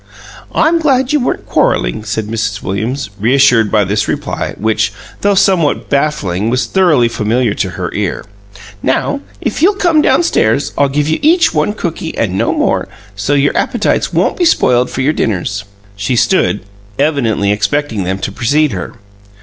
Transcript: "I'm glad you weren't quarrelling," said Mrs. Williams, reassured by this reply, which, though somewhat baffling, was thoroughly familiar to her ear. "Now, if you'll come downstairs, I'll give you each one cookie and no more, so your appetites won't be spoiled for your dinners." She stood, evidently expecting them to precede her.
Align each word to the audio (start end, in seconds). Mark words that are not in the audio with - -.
"I'm 0.55 0.79
glad 0.79 1.13
you 1.13 1.19
weren't 1.19 1.45
quarrelling," 1.45 2.03
said 2.05 2.25
Mrs. 2.25 2.63
Williams, 2.63 3.11
reassured 3.19 3.69
by 3.71 3.83
this 3.83 4.07
reply, 4.07 4.55
which, 4.57 4.91
though 5.21 5.35
somewhat 5.35 5.89
baffling, 5.91 6.49
was 6.49 6.65
thoroughly 6.65 7.07
familiar 7.07 7.53
to 7.53 7.69
her 7.77 7.93
ear. 7.93 8.25
"Now, 8.81 9.19
if 9.41 9.61
you'll 9.61 9.75
come 9.75 10.01
downstairs, 10.01 10.73
I'll 10.75 10.89
give 10.89 11.07
you 11.07 11.19
each 11.21 11.53
one 11.53 11.73
cookie 11.73 12.17
and 12.17 12.35
no 12.35 12.51
more, 12.51 12.87
so 13.15 13.35
your 13.35 13.55
appetites 13.55 14.11
won't 14.11 14.37
be 14.37 14.43
spoiled 14.45 14.89
for 14.89 15.01
your 15.01 15.13
dinners." 15.13 15.65
She 15.95 16.15
stood, 16.15 16.61
evidently 16.97 17.51
expecting 17.51 18.03
them 18.03 18.17
to 18.25 18.31
precede 18.31 18.71
her. 18.71 18.95